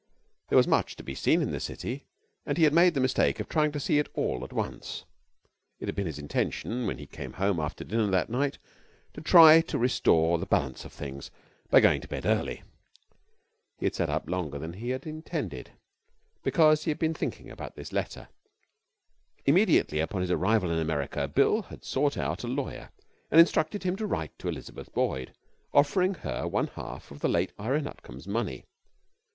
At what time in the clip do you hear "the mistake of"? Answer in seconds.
2.95-3.47